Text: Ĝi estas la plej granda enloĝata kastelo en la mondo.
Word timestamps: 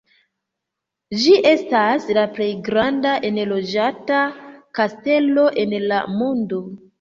Ĝi 1.23 1.33
estas 1.49 2.07
la 2.19 2.23
plej 2.37 2.47
granda 2.69 3.11
enloĝata 3.29 4.23
kastelo 4.79 5.45
en 5.67 5.77
la 5.93 6.01
mondo. 6.17 6.65